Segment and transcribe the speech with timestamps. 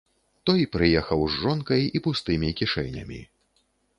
[0.49, 3.21] Той прыехаў з жонкай і пустымі кішэнямі.